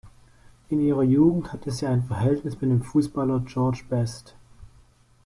[0.69, 4.33] In ihrer Jugend hatte sie ein Verhältnis mit dem Fußballer George Best.